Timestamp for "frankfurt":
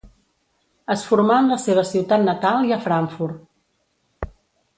2.87-4.33